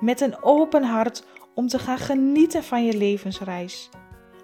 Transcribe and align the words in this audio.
met 0.00 0.20
een 0.20 0.42
open 0.42 0.82
hart 0.82 1.24
om 1.54 1.68
te 1.68 1.78
gaan 1.78 1.98
genieten 1.98 2.64
van 2.64 2.84
je 2.84 2.96
levensreis. 2.96 3.90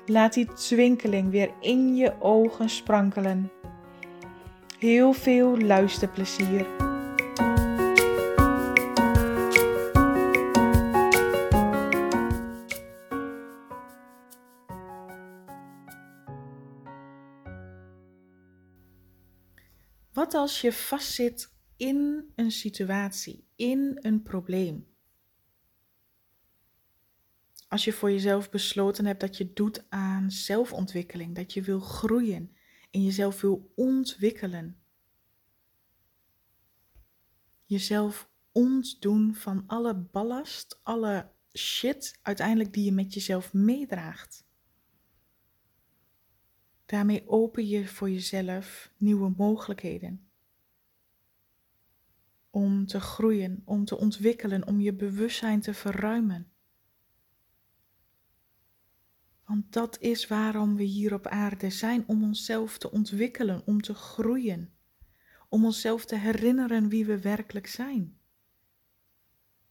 Laat 0.06 0.32
die 0.32 0.52
twinkeling 0.52 1.30
weer 1.30 1.50
in 1.60 1.96
je 1.96 2.20
ogen 2.20 2.68
sprankelen. 2.68 3.50
Heel 4.78 5.12
veel 5.12 5.58
luisterplezier. 5.58 6.66
Wat 20.12 20.34
als 20.34 20.60
je 20.60 20.72
vastzit 20.72 21.52
in 21.76 22.32
een 22.36 22.50
situatie, 22.50 23.44
in 23.56 23.98
een 24.00 24.22
probleem? 24.22 24.91
Als 27.72 27.84
je 27.84 27.92
voor 27.92 28.10
jezelf 28.10 28.50
besloten 28.50 29.04
hebt 29.04 29.20
dat 29.20 29.36
je 29.36 29.52
doet 29.52 29.84
aan 29.90 30.30
zelfontwikkeling, 30.30 31.34
dat 31.34 31.52
je 31.52 31.62
wil 31.62 31.80
groeien 31.80 32.56
en 32.90 33.04
jezelf 33.04 33.40
wil 33.40 33.72
ontwikkelen. 33.74 34.82
Jezelf 37.64 38.30
ontdoen 38.50 39.34
van 39.34 39.64
alle 39.66 39.94
ballast, 39.94 40.80
alle 40.82 41.30
shit 41.52 42.18
uiteindelijk 42.22 42.72
die 42.72 42.84
je 42.84 42.92
met 42.92 43.14
jezelf 43.14 43.52
meedraagt. 43.52 44.44
Daarmee 46.86 47.28
open 47.28 47.66
je 47.66 47.86
voor 47.86 48.10
jezelf 48.10 48.92
nieuwe 48.96 49.32
mogelijkheden. 49.36 50.28
Om 52.50 52.86
te 52.86 53.00
groeien, 53.00 53.62
om 53.64 53.84
te 53.84 53.98
ontwikkelen, 53.98 54.66
om 54.66 54.80
je 54.80 54.94
bewustzijn 54.94 55.60
te 55.60 55.74
verruimen. 55.74 56.51
Want 59.52 59.72
dat 59.72 59.96
is 60.00 60.26
waarom 60.26 60.76
we 60.76 60.82
hier 60.82 61.14
op 61.14 61.26
aarde 61.26 61.70
zijn, 61.70 62.04
om 62.06 62.22
onszelf 62.22 62.78
te 62.78 62.90
ontwikkelen, 62.90 63.62
om 63.64 63.80
te 63.80 63.94
groeien, 63.94 64.72
om 65.48 65.64
onszelf 65.64 66.04
te 66.04 66.16
herinneren 66.16 66.88
wie 66.88 67.04
we 67.04 67.20
werkelijk 67.20 67.66
zijn. 67.66 68.18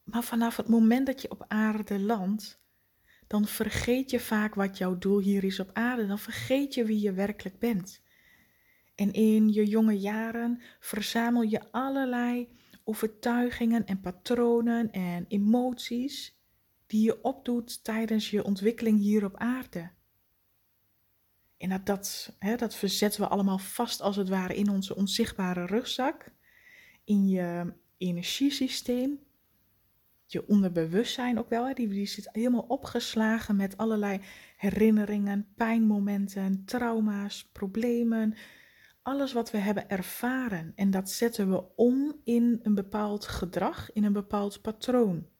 Maar 0.03 0.23
vanaf 0.23 0.57
het 0.57 0.67
moment 0.67 1.05
dat 1.05 1.21
je 1.21 1.31
op 1.31 1.45
aarde 1.47 1.99
landt, 1.99 2.63
dan 3.27 3.45
vergeet 3.45 4.11
je 4.11 4.19
vaak 4.19 4.55
wat 4.55 4.77
jouw 4.77 4.97
doel 4.97 5.19
hier 5.19 5.43
is 5.43 5.59
op 5.59 5.69
aarde. 5.73 6.07
Dan 6.07 6.19
vergeet 6.19 6.73
je 6.73 6.85
wie 6.85 7.01
je 7.01 7.13
werkelijk 7.13 7.59
bent. 7.59 8.01
En 8.95 9.13
in 9.13 9.53
je 9.53 9.65
jonge 9.65 9.99
jaren 9.99 10.61
verzamel 10.79 11.41
je 11.41 11.71
allerlei 11.71 12.49
overtuigingen 12.83 13.85
en 13.85 13.99
patronen 13.99 14.91
en 14.91 15.25
emoties 15.27 16.40
die 16.91 17.05
je 17.05 17.21
opdoet 17.21 17.83
tijdens 17.83 18.29
je 18.29 18.43
ontwikkeling 18.43 18.99
hier 18.99 19.25
op 19.25 19.37
aarde. 19.37 19.89
En 21.57 21.69
dat, 21.69 21.85
dat, 21.85 22.35
hè, 22.39 22.55
dat 22.55 22.75
verzetten 22.75 23.21
we 23.21 23.27
allemaal 23.27 23.57
vast 23.57 24.01
als 24.01 24.15
het 24.15 24.29
ware 24.29 24.55
in 24.55 24.69
onze 24.69 24.95
onzichtbare 24.95 25.65
rugzak, 25.65 26.33
in 27.03 27.27
je 27.27 27.73
energiesysteem, 27.97 29.19
je 30.25 30.47
onderbewustzijn 30.47 31.39
ook 31.39 31.49
wel. 31.49 31.67
Hè, 31.67 31.73
die, 31.73 31.87
die 31.87 32.05
zit 32.05 32.29
helemaal 32.31 32.65
opgeslagen 32.67 33.55
met 33.55 33.77
allerlei 33.77 34.19
herinneringen, 34.57 35.47
pijnmomenten, 35.55 36.65
trauma's, 36.65 37.49
problemen. 37.51 38.35
Alles 39.01 39.33
wat 39.33 39.51
we 39.51 39.57
hebben 39.57 39.89
ervaren. 39.89 40.71
En 40.75 40.91
dat 40.91 41.09
zetten 41.09 41.49
we 41.49 41.75
om 41.75 42.21
in 42.23 42.59
een 42.61 42.75
bepaald 42.75 43.25
gedrag, 43.25 43.91
in 43.91 44.03
een 44.03 44.13
bepaald 44.13 44.61
patroon. 44.61 45.30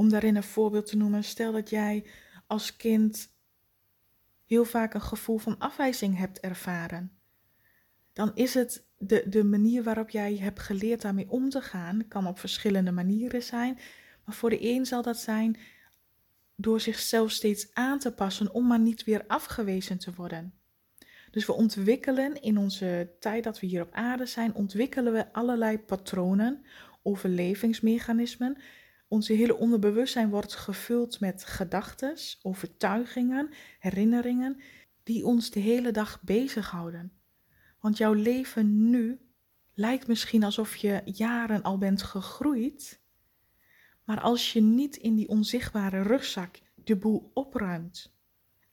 Om 0.00 0.08
daarin 0.08 0.36
een 0.36 0.42
voorbeeld 0.42 0.86
te 0.86 0.96
noemen, 0.96 1.24
stel 1.24 1.52
dat 1.52 1.70
jij 1.70 2.04
als 2.46 2.76
kind 2.76 3.32
heel 4.46 4.64
vaak 4.64 4.94
een 4.94 5.00
gevoel 5.00 5.38
van 5.38 5.58
afwijzing 5.58 6.18
hebt 6.18 6.40
ervaren. 6.40 7.12
Dan 8.12 8.30
is 8.34 8.54
het 8.54 8.84
de, 8.98 9.24
de 9.28 9.44
manier 9.44 9.82
waarop 9.82 10.10
jij 10.10 10.36
hebt 10.36 10.60
geleerd 10.60 11.02
daarmee 11.02 11.30
om 11.30 11.48
te 11.48 11.60
gaan, 11.60 12.08
kan 12.08 12.26
op 12.26 12.38
verschillende 12.38 12.90
manieren 12.90 13.42
zijn. 13.42 13.78
Maar 14.24 14.34
voor 14.34 14.50
de 14.50 14.68
een 14.68 14.86
zal 14.86 15.02
dat 15.02 15.16
zijn 15.16 15.58
door 16.56 16.80
zichzelf 16.80 17.30
steeds 17.30 17.74
aan 17.74 17.98
te 17.98 18.12
passen 18.12 18.54
om 18.54 18.66
maar 18.66 18.80
niet 18.80 19.04
weer 19.04 19.24
afgewezen 19.26 19.98
te 19.98 20.14
worden. 20.14 20.54
Dus 21.30 21.46
we 21.46 21.52
ontwikkelen 21.52 22.42
in 22.42 22.58
onze 22.58 23.16
tijd 23.18 23.44
dat 23.44 23.60
we 23.60 23.66
hier 23.66 23.82
op 23.82 23.92
aarde 23.92 24.26
zijn, 24.26 24.54
ontwikkelen 24.54 25.12
we 25.12 25.32
allerlei 25.32 25.78
patronen, 25.78 26.64
overlevingsmechanismen, 27.02 28.58
onze 29.10 29.32
hele 29.32 29.56
onderbewustzijn 29.56 30.30
wordt 30.30 30.54
gevuld 30.54 31.20
met 31.20 31.44
gedachten, 31.44 32.16
overtuigingen, 32.42 33.50
herinneringen 33.78 34.60
die 35.02 35.26
ons 35.26 35.50
de 35.50 35.60
hele 35.60 35.90
dag 35.90 36.22
bezighouden. 36.22 37.12
Want 37.80 37.96
jouw 37.96 38.12
leven 38.12 38.90
nu 38.90 39.20
lijkt 39.74 40.06
misschien 40.06 40.44
alsof 40.44 40.76
je 40.76 41.02
jaren 41.04 41.62
al 41.62 41.78
bent 41.78 42.02
gegroeid, 42.02 43.00
maar 44.04 44.20
als 44.20 44.52
je 44.52 44.60
niet 44.60 44.96
in 44.96 45.14
die 45.14 45.28
onzichtbare 45.28 46.02
rugzak 46.02 46.60
de 46.74 46.96
boel 46.96 47.30
opruimt, 47.34 48.16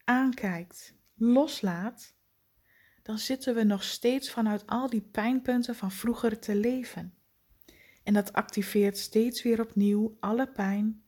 aankijkt, 0.03 0.96
loslaat, 1.16 2.16
dan 3.03 3.18
zitten 3.18 3.56
we 3.56 3.64
nog 3.64 3.84
steeds 3.84 4.31
vanuit 4.31 4.68
al 4.68 4.90
die 4.90 5.02
pijnpunten 5.02 5.76
van 5.76 5.92
vroeger 5.92 6.40
te 6.40 6.56
leven. 6.56 7.16
En 8.07 8.13
dat 8.13 8.34
activeert 8.34 8.97
steeds 8.97 9.44
weer 9.44 9.62
opnieuw 9.62 10.18
alle 10.19 10.47
pijn, 10.47 11.03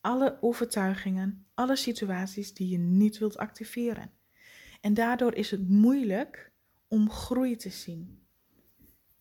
alle 0.00 0.38
overtuigingen, 0.40 1.46
alle 1.54 1.76
situaties 1.76 2.54
die 2.54 2.68
je 2.68 2.78
niet 2.78 3.18
wilt 3.18 3.36
activeren. 3.36 4.10
En 4.80 4.94
daardoor 4.94 5.34
is 5.34 5.50
het 5.50 5.68
moeilijk 5.68 6.52
om 6.88 7.10
groei 7.10 7.56
te 7.56 7.68
zien. 7.70 8.26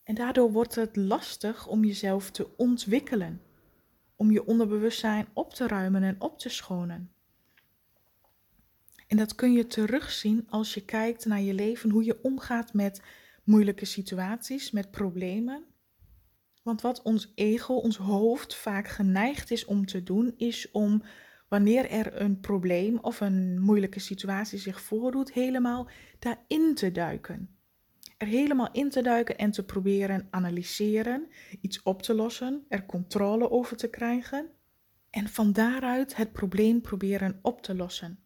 En 0.03 0.16
daardoor 0.16 0.51
wordt 0.51 0.75
het 0.75 0.95
lastig 0.95 1.68
om 1.68 1.84
jezelf 1.84 2.31
te 2.31 2.57
ontwikkelen, 2.57 3.41
om 4.16 4.31
je 4.31 4.45
onderbewustzijn 4.45 5.28
op 5.34 5.53
te 5.53 5.68
ruimen 5.68 6.03
en 6.03 6.22
op 6.22 6.39
te 6.39 6.50
schonen. 6.50 7.12
En 9.07 9.18
dat 9.18 9.35
kun 9.35 9.53
je 9.53 9.68
terugzien 9.68 10.45
als 10.50 10.73
je 10.73 10.85
kijkt 10.85 11.25
naar 11.25 11.41
je 11.41 11.53
leven, 11.53 11.89
hoe 11.89 12.03
je 12.03 12.23
omgaat 12.23 12.73
met 12.73 13.01
moeilijke 13.44 13.85
situaties, 13.85 14.72
met 14.72 14.91
problemen, 14.91 15.66
want 16.69 16.81
wat 16.81 17.02
ons 17.02 17.31
ego, 17.35 17.74
ons 17.74 17.97
hoofd 17.97 18.56
vaak 18.56 18.88
geneigd 18.88 19.52
is 19.52 19.66
om 19.66 19.85
te 19.85 20.03
doen, 20.03 20.34
is 20.38 20.72
om 20.72 21.03
wanneer 21.47 21.90
er 21.90 22.22
een 22.22 22.40
probleem 22.40 22.98
of 23.01 23.19
een 23.19 23.60
moeilijke 23.62 24.00
situatie 24.00 24.60
zich 24.60 24.81
voordoet, 24.81 25.33
helemaal 25.33 25.89
daarin 26.19 26.75
te 26.75 26.92
duiken. 26.92 27.50
Er 28.18 28.27
helemaal 28.27 28.71
in 28.71 28.89
te 28.89 29.01
duiken 29.01 29.38
en 29.38 29.51
te 29.51 29.66
proberen 29.66 30.27
analyseren, 30.30 31.27
iets 31.62 31.83
op 31.83 32.01
te 32.01 32.13
lossen, 32.13 32.66
er 32.68 32.86
controle 32.86 33.51
over 33.51 33.77
te 33.77 33.89
krijgen 33.89 34.50
en 35.10 35.27
van 35.27 35.54
daaruit 35.54 36.16
het 36.16 36.31
probleem 36.31 36.81
proberen 36.81 37.39
op 37.42 37.62
te 37.62 37.75
lossen. 37.75 38.19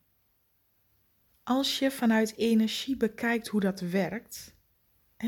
Als 1.44 1.80
je 1.80 1.92
vanuit 1.92 2.38
energie 2.38 2.98
bekijkt 2.98 3.48
hoe 3.48 3.62
dat 3.62 3.80
werkt, 3.80 4.56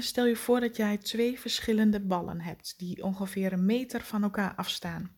stel 0.02 0.26
je 0.26 0.36
voor 0.36 0.60
dat 0.60 0.76
jij 0.76 0.98
twee 0.98 1.40
verschillende 1.40 2.00
ballen 2.00 2.42
hebt 2.42 2.74
die 2.78 3.04
ongeveer 3.04 3.54
een 3.54 3.66
meter 3.66 4.02
van 4.02 4.24
elkaar 4.24 4.56
afstaan. 4.56 5.18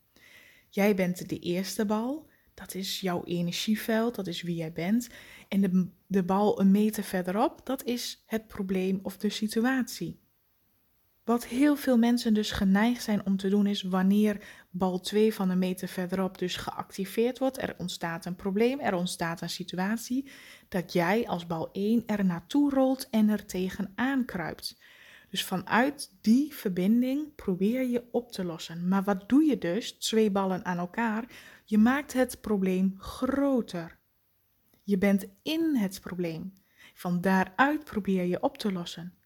Jij 0.69 0.95
bent 0.95 1.29
de 1.29 1.39
eerste 1.39 1.85
bal, 1.85 2.29
dat 2.53 2.75
is 2.75 2.99
jouw 2.99 3.23
energieveld, 3.23 4.15
dat 4.15 4.27
is 4.27 4.41
wie 4.41 4.55
jij 4.55 4.71
bent. 4.71 5.09
En 5.47 5.61
de, 5.61 5.89
de 6.07 6.23
bal 6.23 6.59
een 6.59 6.71
meter 6.71 7.03
verderop, 7.03 7.65
dat 7.65 7.83
is 7.83 8.23
het 8.25 8.47
probleem 8.47 8.99
of 9.03 9.17
de 9.17 9.29
situatie. 9.29 10.19
Wat 11.27 11.45
heel 11.45 11.75
veel 11.75 11.97
mensen 11.97 12.33
dus 12.33 12.51
geneigd 12.51 13.03
zijn 13.03 13.25
om 13.25 13.37
te 13.37 13.49
doen 13.49 13.67
is 13.67 13.81
wanneer 13.81 14.43
bal 14.69 14.99
2 14.99 15.33
van 15.33 15.49
een 15.49 15.57
meter 15.57 15.87
verderop 15.87 16.37
dus 16.37 16.55
geactiveerd 16.55 17.39
wordt, 17.39 17.61
er 17.61 17.75
ontstaat 17.77 18.25
een 18.25 18.35
probleem, 18.35 18.79
er 18.79 18.93
ontstaat 18.93 19.41
een 19.41 19.49
situatie, 19.49 20.29
dat 20.69 20.93
jij 20.93 21.27
als 21.27 21.45
bal 21.45 21.69
1 21.71 22.03
er 22.05 22.25
naartoe 22.25 22.69
rolt 22.69 23.09
en 23.09 23.29
er 23.29 23.45
tegenaan 23.45 24.25
kruipt. 24.25 24.81
Dus 25.29 25.43
vanuit 25.43 26.11
die 26.21 26.55
verbinding 26.55 27.35
probeer 27.35 27.83
je 27.83 28.03
op 28.11 28.31
te 28.31 28.43
lossen. 28.43 28.87
Maar 28.87 29.03
wat 29.03 29.29
doe 29.29 29.43
je 29.43 29.57
dus? 29.57 29.91
Twee 29.91 30.31
ballen 30.31 30.65
aan 30.65 30.77
elkaar. 30.77 31.25
Je 31.65 31.77
maakt 31.77 32.13
het 32.13 32.41
probleem 32.41 32.95
groter. 32.97 33.97
Je 34.83 34.97
bent 34.97 35.25
in 35.41 35.75
het 35.75 36.01
probleem. 36.01 36.53
Van 36.93 37.21
daaruit 37.21 37.83
probeer 37.83 38.23
je 38.23 38.41
op 38.41 38.57
te 38.57 38.71
lossen. 38.71 39.16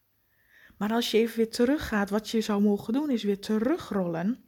Maar 0.81 0.92
als 0.92 1.12
je 1.12 1.18
even 1.18 1.38
weer 1.38 1.50
teruggaat, 1.50 2.10
wat 2.10 2.30
je 2.30 2.42
zou 2.42 2.62
mogen 2.62 2.94
doen, 2.94 3.10
is 3.10 3.24
weer 3.24 3.39
terugrollen. 3.39 4.44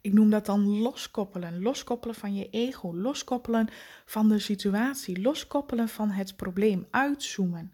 Ik 0.00 0.12
noem 0.12 0.30
dat 0.30 0.46
dan 0.46 0.78
loskoppelen. 0.78 1.62
Loskoppelen 1.62 2.14
van 2.14 2.34
je 2.34 2.50
ego, 2.50 2.96
loskoppelen 2.96 3.68
van 4.04 4.28
de 4.28 4.38
situatie, 4.38 5.20
loskoppelen 5.20 5.88
van 5.88 6.10
het 6.10 6.36
probleem, 6.36 6.86
uitzoomen. 6.90 7.72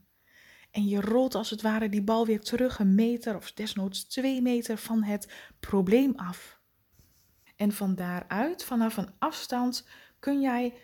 En 0.70 0.88
je 0.88 1.00
rolt 1.00 1.34
als 1.34 1.50
het 1.50 1.62
ware 1.62 1.88
die 1.88 2.02
bal 2.02 2.26
weer 2.26 2.40
terug 2.40 2.78
een 2.78 2.94
meter 2.94 3.36
of 3.36 3.52
desnoods 3.52 4.04
twee 4.04 4.42
meter 4.42 4.78
van 4.78 5.02
het 5.02 5.28
probleem 5.60 6.12
af. 6.16 6.60
En 7.56 7.72
van 7.72 7.94
daaruit, 7.94 8.64
vanaf 8.64 8.96
een 8.96 9.10
afstand, 9.18 9.88
kun 10.18 10.40
jij 10.40 10.74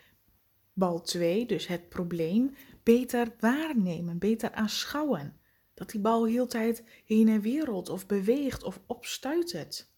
bal 0.73 1.01
2, 1.01 1.47
dus 1.47 1.67
het 1.67 1.89
probleem, 1.89 2.55
beter 2.83 3.35
waarnemen, 3.39 4.19
beter 4.19 4.53
aanschouwen. 4.53 5.39
Dat 5.79 5.91
die 5.91 6.01
bal 6.01 6.27
heel 6.27 6.47
tijd 6.47 6.85
heen 7.05 7.29
en 7.29 7.41
weer 7.41 7.65
rolt 7.65 7.89
of 7.89 8.07
beweegt 8.07 8.63
of 8.63 8.81
opstuitert. 8.87 9.91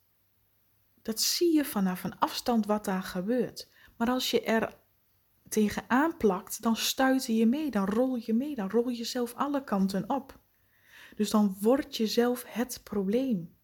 Dat 1.03 1.21
zie 1.21 1.55
je 1.55 1.65
vanaf 1.65 2.05
een 2.05 2.19
afstand 2.19 2.67
wat 2.67 2.85
daar 2.85 3.03
gebeurt. 3.03 3.69
Maar 3.97 4.09
als 4.09 4.31
je 4.31 4.43
er 4.43 4.77
tegenaan 5.49 6.17
plakt, 6.17 6.63
dan 6.63 6.77
stuiter 6.77 7.35
je 7.35 7.47
mee, 7.47 7.71
dan 7.71 7.85
rol 7.85 8.17
je 8.17 8.35
mee, 8.35 8.55
dan 8.55 8.71
rol 8.71 8.89
je 8.89 9.05
zelf 9.05 9.35
alle 9.35 9.65
kanten 9.65 10.11
op. 10.11 10.39
Dus 11.17 11.31
dan 11.31 11.57
word 11.61 11.97
je 11.97 12.07
zelf 12.07 12.45
het 12.47 12.81
probleem. 12.85 13.55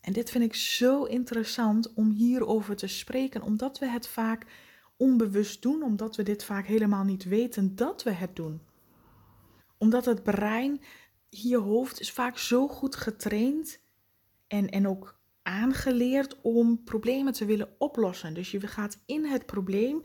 En 0.00 0.12
dit 0.12 0.30
vind 0.30 0.44
ik 0.44 0.54
zo 0.54 1.04
interessant 1.04 1.94
om 1.94 2.10
hierover 2.10 2.76
te 2.76 2.86
spreken, 2.86 3.42
omdat 3.42 3.78
we 3.78 3.86
het 3.86 4.08
vaak 4.08 4.46
onbewust 4.96 5.62
doen, 5.62 5.82
omdat 5.82 6.16
we 6.16 6.22
dit 6.22 6.44
vaak 6.44 6.66
helemaal 6.66 7.04
niet 7.04 7.24
weten 7.24 7.76
dat 7.76 8.02
we 8.02 8.10
het 8.10 8.36
doen. 8.36 8.60
Omdat 9.78 10.04
het 10.04 10.22
brein, 10.22 10.80
je 11.30 11.56
hoofd 11.56 12.00
is 12.00 12.12
vaak 12.12 12.38
zo 12.38 12.68
goed 12.68 12.96
getraind 12.96 13.80
en, 14.46 14.68
en 14.70 14.88
ook 14.88 15.18
aangeleerd 15.42 16.40
om 16.40 16.84
problemen 16.84 17.32
te 17.32 17.44
willen 17.44 17.74
oplossen. 17.78 18.34
Dus 18.34 18.50
je 18.50 18.66
gaat 18.66 19.02
in 19.06 19.24
het 19.24 19.46
probleem, 19.46 20.02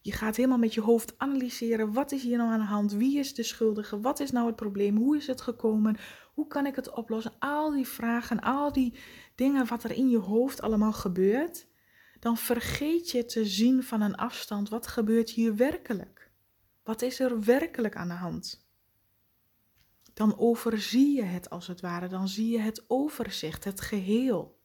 je 0.00 0.12
gaat 0.12 0.36
helemaal 0.36 0.58
met 0.58 0.74
je 0.74 0.80
hoofd 0.80 1.18
analyseren. 1.18 1.92
Wat 1.92 2.12
is 2.12 2.22
hier 2.22 2.36
nou 2.36 2.50
aan 2.50 2.58
de 2.58 2.64
hand? 2.64 2.92
Wie 2.92 3.18
is 3.18 3.34
de 3.34 3.42
schuldige? 3.42 4.00
Wat 4.00 4.20
is 4.20 4.30
nou 4.30 4.46
het 4.46 4.56
probleem? 4.56 4.96
Hoe 4.96 5.16
is 5.16 5.26
het 5.26 5.40
gekomen? 5.40 5.96
Hoe 6.34 6.46
kan 6.46 6.66
ik 6.66 6.76
het 6.76 6.90
oplossen? 6.90 7.32
Al 7.38 7.70
die 7.70 7.86
vragen, 7.86 8.40
al 8.40 8.72
die 8.72 8.94
dingen 9.34 9.66
wat 9.66 9.84
er 9.84 9.92
in 9.92 10.10
je 10.10 10.18
hoofd 10.18 10.62
allemaal 10.62 10.92
gebeurt. 10.92 11.66
Dan 12.20 12.36
vergeet 12.36 13.10
je 13.10 13.24
te 13.24 13.46
zien 13.46 13.82
van 13.82 14.00
een 14.00 14.14
afstand 14.14 14.68
wat 14.68 14.86
gebeurt 14.86 15.30
hier 15.30 15.56
werkelijk. 15.56 16.30
Wat 16.82 17.02
is 17.02 17.20
er 17.20 17.40
werkelijk 17.40 17.96
aan 17.96 18.08
de 18.08 18.14
hand? 18.14 18.70
Dan 20.14 20.38
overzie 20.38 21.16
je 21.16 21.22
het 21.22 21.50
als 21.50 21.66
het 21.66 21.80
ware, 21.80 22.08
dan 22.08 22.28
zie 22.28 22.50
je 22.50 22.58
het 22.58 22.84
overzicht, 22.86 23.64
het 23.64 23.80
geheel. 23.80 24.60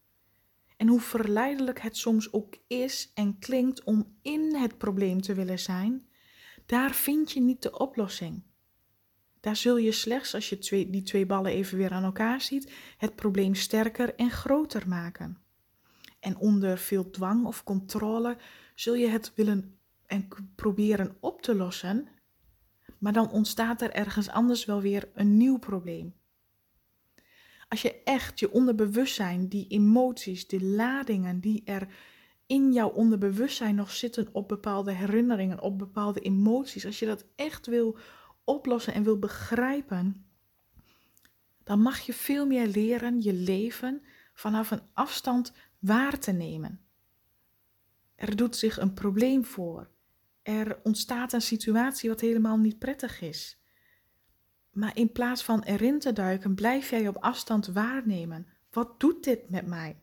En 0.78 0.88
hoe 0.88 1.02
verleidelijk 1.02 1.80
het 1.80 1.98
soms 1.98 2.34
ook 2.34 2.58
is 2.68 3.12
en 3.14 3.40
klinkt 3.40 3.84
om 3.84 4.18
in 4.22 4.56
het 4.56 4.78
probleem 4.78 5.22
te 5.22 5.34
willen 5.34 5.60
zijn, 5.60 6.08
daar 6.66 6.94
vind 6.94 7.32
je 7.32 7.42
niet 7.42 7.62
de 7.62 7.78
oplossing. 7.78 8.44
Daar 9.40 9.56
zul 9.56 9.78
je 9.78 9.92
slechts, 9.92 10.34
als 10.34 10.50
je 10.50 10.88
die 10.90 11.02
twee 11.02 11.26
ballen 11.26 11.52
even 11.52 11.78
weer 11.78 11.92
aan 11.92 12.04
elkaar 12.04 12.42
ziet, 12.42 12.72
het 12.98 13.16
probleem 13.16 13.56
sterker 13.56 14.16
en 14.16 14.32
groter 14.32 14.88
maken. 14.88 15.38
En 16.20 16.38
onder 16.38 16.78
veel 16.78 17.10
dwang 17.10 17.46
of 17.46 17.64
controle 17.64 18.38
zul 18.76 18.94
je 18.94 19.08
het 19.08 19.32
willen 19.36 19.78
en 20.06 20.28
proberen 20.56 21.18
op 21.20 21.42
te 21.42 21.56
lossen, 21.56 22.08
maar 23.00 23.14
dan 23.14 23.32
ontstaat 23.32 23.82
er 23.82 23.92
ergens 23.92 24.30
anders 24.30 24.66
wel 24.66 24.82
weer 24.82 25.10
een 25.14 25.38
nieuw 25.38 25.58
probleem. 25.58 26.16
Als 27.68 27.82
je 27.82 28.04
echt 28.04 28.40
je 28.40 28.52
onderbewustzijn, 28.52 29.48
die 29.48 29.68
emoties, 29.68 30.48
die 30.48 30.64
ladingen 30.64 31.40
die 31.40 31.62
er 31.66 31.88
in 32.46 32.74
jouw 32.74 32.90
onderbewustzijn 32.90 33.76
nog 33.76 33.92
zitten 33.92 34.28
op 34.32 34.48
bepaalde 34.48 34.92
herinneringen, 34.92 35.62
op 35.62 35.78
bepaalde 35.78 36.20
emoties, 36.20 36.86
als 36.86 37.00
je 37.00 37.06
dat 37.06 37.26
echt 37.36 37.66
wil 37.66 37.98
oplossen 38.44 38.94
en 38.94 39.04
wil 39.04 39.20
begrijpen, 39.20 40.26
dan 41.64 41.82
mag 41.82 42.00
je 42.00 42.14
veel 42.14 42.46
meer 42.46 42.68
leren 42.68 43.22
je 43.22 43.34
leven 43.34 44.02
vanaf 44.34 44.72
een 44.72 44.82
afstand 44.94 45.54
waar 45.80 46.20
te 46.20 46.32
nemen. 46.32 46.82
Er 48.16 48.36
doet 48.36 48.56
zich 48.56 48.78
een 48.78 48.94
probleem 48.94 49.46
voor. 49.46 49.90
Er 50.48 50.80
ontstaat 50.84 51.34
een 51.34 51.42
situatie 51.42 52.10
wat 52.10 52.22
helemaal 52.22 52.58
niet 52.58 52.80
prettig 52.80 53.22
is. 53.22 53.62
Maar 54.72 54.98
in 54.98 55.12
plaats 55.12 55.44
van 55.44 55.64
erin 55.64 56.00
te 56.00 56.14
duiken, 56.14 56.56
blijf 56.56 56.90
jij 56.90 57.08
op 57.08 57.18
afstand 57.18 57.68
waarnemen. 57.68 58.48
Wat 58.72 59.00
doet 59.00 59.24
dit 59.24 59.50
met 59.50 59.66
mij? 59.66 60.00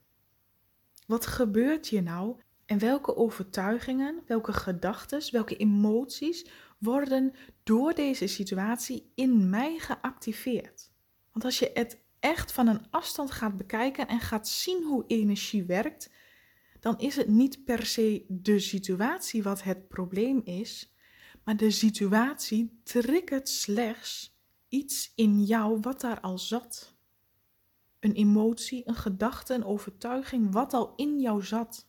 Wat 1.06 1.26
gebeurt 1.26 1.86
hier 1.86 2.02
nou? 2.02 2.40
En 2.66 2.78
welke 2.78 3.16
overtuigingen, 3.16 4.22
welke 4.26 4.52
gedachten, 4.52 5.32
welke 5.32 5.56
emoties 5.56 6.46
worden 6.78 7.32
door 7.62 7.94
deze 7.94 8.26
situatie 8.26 9.10
in 9.14 9.50
mij 9.50 9.78
geactiveerd? 9.78 10.90
Want 11.32 11.44
als 11.44 11.58
je 11.58 11.70
het 11.74 12.02
echt 12.20 12.52
van 12.52 12.66
een 12.66 12.90
afstand 12.90 13.30
gaat 13.30 13.56
bekijken 13.56 14.08
en 14.08 14.20
gaat 14.20 14.48
zien 14.48 14.82
hoe 14.82 15.04
energie 15.06 15.64
werkt, 15.64 16.10
dan 16.84 16.98
is 16.98 17.16
het 17.16 17.28
niet 17.28 17.64
per 17.64 17.86
se 17.86 18.24
de 18.28 18.58
situatie 18.58 19.42
wat 19.42 19.62
het 19.62 19.88
probleem 19.88 20.40
is, 20.44 20.94
maar 21.44 21.56
de 21.56 21.70
situatie 21.70 22.80
triggert 22.82 23.48
slechts 23.48 24.38
iets 24.68 25.12
in 25.14 25.44
jou 25.44 25.78
wat 25.80 26.00
daar 26.00 26.20
al 26.20 26.38
zat. 26.38 26.94
Een 28.00 28.12
emotie, 28.12 28.88
een 28.88 28.94
gedachte, 28.94 29.54
een 29.54 29.64
overtuiging, 29.64 30.52
wat 30.52 30.72
al 30.72 30.92
in 30.96 31.20
jou 31.20 31.44
zat. 31.44 31.88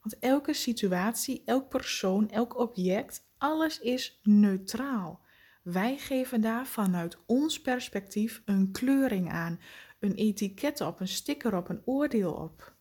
Want 0.00 0.18
elke 0.18 0.52
situatie, 0.52 1.42
elk 1.44 1.68
persoon, 1.68 2.30
elk 2.30 2.58
object, 2.58 3.26
alles 3.38 3.80
is 3.80 4.20
neutraal. 4.22 5.20
Wij 5.62 5.98
geven 5.98 6.40
daar 6.40 6.66
vanuit 6.66 7.18
ons 7.26 7.60
perspectief 7.60 8.42
een 8.44 8.72
kleuring 8.72 9.30
aan, 9.30 9.60
een 10.00 10.14
etiket 10.14 10.80
op, 10.80 11.00
een 11.00 11.08
sticker 11.08 11.56
op, 11.56 11.68
een 11.68 11.82
oordeel 11.84 12.32
op. 12.32 12.80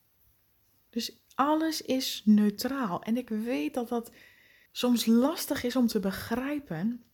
Dus 0.91 1.23
alles 1.35 1.81
is 1.81 2.21
neutraal. 2.25 3.03
En 3.03 3.17
ik 3.17 3.29
weet 3.29 3.73
dat 3.73 3.89
dat 3.89 4.11
soms 4.71 5.05
lastig 5.05 5.63
is 5.63 5.75
om 5.75 5.87
te 5.87 5.99
begrijpen, 5.99 7.11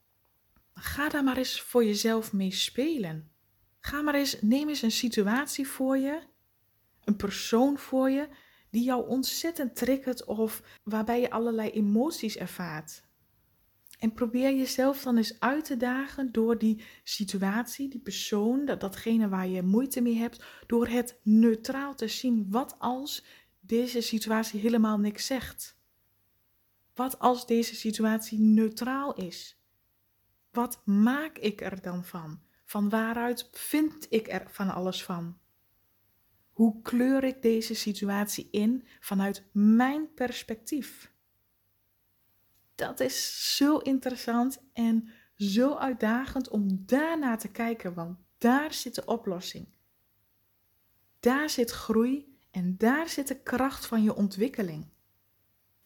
Ga 0.79 1.09
daar 1.09 1.23
maar 1.23 1.37
eens 1.37 1.61
voor 1.61 1.85
jezelf 1.85 2.33
mee 2.33 2.51
spelen. 2.51 3.31
Ga 3.79 4.01
maar 4.01 4.15
eens, 4.15 4.41
neem 4.41 4.69
eens 4.69 4.81
een 4.81 4.91
situatie 4.91 5.67
voor 5.67 5.97
je, 5.97 6.19
een 7.03 7.15
persoon 7.15 7.77
voor 7.77 8.09
je, 8.09 8.27
die 8.69 8.83
jou 8.83 9.07
ontzettend 9.07 9.75
triggert 9.75 10.25
of 10.25 10.63
waarbij 10.83 11.21
je 11.21 11.29
allerlei 11.29 11.69
emoties 11.69 12.37
ervaart. 12.37 13.05
En 13.99 14.13
probeer 14.13 14.55
jezelf 14.55 15.03
dan 15.03 15.17
eens 15.17 15.39
uit 15.39 15.65
te 15.65 15.77
dagen 15.77 16.31
door 16.31 16.57
die 16.57 16.83
situatie, 17.03 17.89
die 17.89 17.99
persoon, 17.99 18.65
dat, 18.65 18.79
datgene 18.81 19.29
waar 19.29 19.47
je 19.47 19.61
moeite 19.61 20.01
mee 20.01 20.17
hebt, 20.17 20.43
door 20.67 20.87
het 20.87 21.19
neutraal 21.23 21.95
te 21.95 22.07
zien. 22.07 22.47
Wat 22.49 22.75
als 22.79 23.25
deze 23.67 24.01
situatie 24.01 24.59
helemaal 24.59 24.97
niks 24.97 25.25
zegt? 25.25 25.77
Wat 26.93 27.19
als 27.19 27.45
deze 27.45 27.75
situatie 27.75 28.39
neutraal 28.39 29.15
is? 29.15 29.61
Wat 30.51 30.81
maak 30.85 31.37
ik 31.37 31.61
er 31.61 31.81
dan 31.81 32.03
van? 32.03 32.41
Van 32.65 32.89
waaruit 32.89 33.49
vind 33.51 34.07
ik 34.09 34.27
er 34.27 34.47
van 34.49 34.69
alles 34.69 35.03
van? 35.03 35.37
Hoe 36.51 36.81
kleur 36.81 37.23
ik 37.23 37.41
deze 37.41 37.73
situatie 37.73 38.47
in 38.51 38.87
vanuit 38.99 39.43
mijn 39.51 40.13
perspectief? 40.13 41.11
Dat 42.75 42.99
is 42.99 43.55
zo 43.55 43.77
interessant 43.77 44.63
en 44.73 45.09
zo 45.35 45.75
uitdagend 45.75 46.49
om 46.49 46.83
daarna 46.85 47.35
te 47.35 47.47
kijken, 47.47 47.93
want 47.93 48.17
daar 48.37 48.73
zit 48.73 48.95
de 48.95 49.05
oplossing. 49.05 49.75
Daar 51.19 51.49
zit 51.49 51.71
groei 51.71 52.36
en 52.51 52.77
daar 52.77 53.09
zit 53.09 53.27
de 53.27 53.39
kracht 53.39 53.85
van 53.85 54.03
je 54.03 54.15
ontwikkeling. 54.15 54.85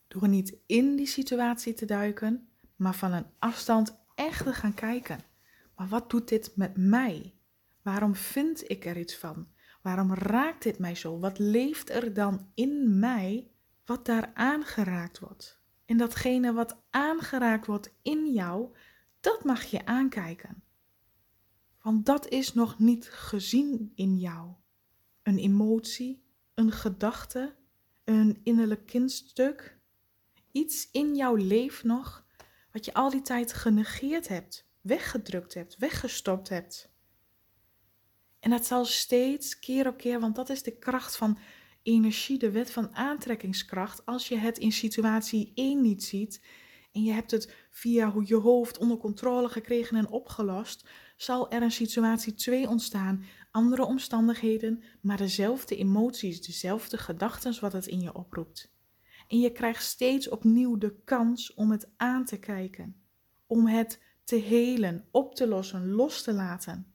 Door 0.08 0.28
niet 0.28 0.58
in 0.66 0.96
die 0.96 1.08
situatie 1.08 1.74
te 1.74 1.86
duiken, 1.86 2.48
maar 2.76 2.96
van 2.96 3.12
een 3.12 3.26
afstand 3.40 4.04
echt 4.16 4.44
te 4.44 4.54
gaan 4.54 4.74
kijken. 4.74 5.20
Maar 5.76 5.88
wat 5.88 6.10
doet 6.10 6.28
dit 6.28 6.52
met 6.56 6.78
mij? 6.78 7.36
Waarom 7.82 8.16
vind 8.16 8.70
ik 8.70 8.86
er 8.86 8.98
iets 8.98 9.18
van? 9.18 9.48
Waarom 9.82 10.14
raakt 10.14 10.64
dit 10.64 10.80
mij 10.80 10.96
zo? 10.96 11.20
Wat 11.20 11.40
leeft 11.40 11.90
er 11.90 12.14
dan 12.14 12.52
in 12.54 13.00
mij 13.00 13.52
wat 13.86 14.06
daar 14.06 14.32
aangeraakt 14.34 15.20
wordt? 15.20 15.60
En 15.86 15.98
datgene 15.98 16.54
wat 16.54 16.82
aangeraakt 16.90 17.66
wordt 17.66 17.94
in 18.02 18.34
jou, 18.34 18.76
dat 19.20 19.44
mag 19.44 19.64
je 19.64 19.86
aankijken. 19.86 20.64
Want 21.82 22.06
dat 22.06 22.28
is 22.28 22.54
nog 22.54 22.80
niet 22.80 23.10
gezien 23.10 23.92
in 23.96 24.18
jou. 24.18 24.52
Een 25.24 25.38
emotie, 25.38 26.21
een 26.62 26.72
gedachte, 26.72 27.56
een 28.04 28.40
innerlijk 28.44 28.86
kindstuk. 28.86 29.80
Iets 30.52 30.90
in 30.92 31.16
jou 31.16 31.42
leeft 31.42 31.84
nog 31.84 32.26
wat 32.72 32.86
je 32.86 32.94
al 32.94 33.10
die 33.10 33.22
tijd 33.22 33.54
genegeerd 33.54 34.28
hebt, 34.28 34.70
weggedrukt 34.82 35.54
hebt, 35.54 35.78
weggestopt 35.78 36.50
hebt. 36.50 36.90
En 38.40 38.50
dat 38.50 38.66
zal 38.66 38.86
steeds 38.86 39.60
keer 39.60 39.88
op 39.88 39.98
keer, 39.98 40.20
want 40.20 40.36
dat 40.36 40.50
is 40.50 40.64
de 40.64 40.78
kracht 40.78 41.16
van 41.18 41.38
energie, 41.84 42.38
de 42.38 42.52
wet 42.52 42.72
van 42.72 42.96
aantrekkingskracht. 42.96 44.06
Als 44.06 44.28
je 44.28 44.38
het 44.38 44.58
in 44.58 44.72
situatie 44.72 45.52
1 45.56 45.82
niet 45.82 46.04
ziet 46.04 46.42
en 46.92 47.04
je 47.04 47.12
hebt 47.12 47.32
het 47.32 47.56
via 47.70 48.14
je 48.26 48.36
hoofd 48.36 48.78
onder 48.78 48.98
controle 48.98 49.50
gekregen 49.50 49.98
en 49.98 50.10
opgelost, 50.10 50.90
zal 51.18 51.52
er 51.52 51.62
een 51.62 51.72
situatie 51.72 52.34
2 52.34 52.68
ontstaan. 52.68 53.26
Andere 53.52 53.86
omstandigheden, 53.86 54.84
maar 55.02 55.18
dezelfde 55.18 55.76
emoties, 55.76 56.42
dezelfde 56.42 56.98
gedachten 56.98 57.60
wat 57.60 57.74
het 57.74 57.88
in 57.88 58.02
je 58.02 58.14
oproept. 58.14 58.74
En 59.28 59.40
je 59.40 59.52
krijgt 59.52 59.84
steeds 59.84 60.30
opnieuw 60.30 60.78
de 60.78 60.96
kans 61.04 61.54
om 61.54 61.72
het 61.72 61.90
aan 61.98 62.26
te 62.26 62.40
kijken, 62.40 63.02
om 63.48 63.68
het 63.68 64.02
te 64.24 64.36
helen, 64.36 65.08
op 65.12 65.36
te 65.36 65.48
lossen, 65.48 65.92
los 65.92 66.24
te 66.24 66.34
laten. 66.34 66.94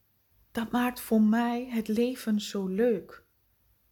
Dat 0.52 0.70
maakt 0.70 1.00
voor 1.00 1.22
mij 1.22 1.68
het 1.70 1.88
leven 1.88 2.40
zo 2.40 2.66
leuk. 2.66 3.24